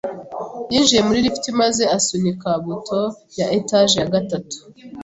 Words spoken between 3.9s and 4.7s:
ya gatatu.